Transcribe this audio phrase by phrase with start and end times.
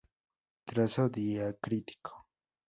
[0.67, 2.25] Trazo diacrítico